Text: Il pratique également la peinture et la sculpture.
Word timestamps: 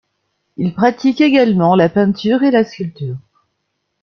Il 0.57 0.73
pratique 0.73 1.21
également 1.21 1.75
la 1.75 1.87
peinture 1.87 2.41
et 2.41 2.49
la 2.49 2.63
sculpture. 2.65 3.17